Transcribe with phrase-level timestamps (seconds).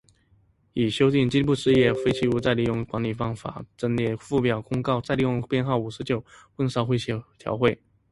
[0.73, 7.79] 拟修订经济部事业废弃物再利用管理办法增列附表公告再利用编号五十九混烧灰协调会。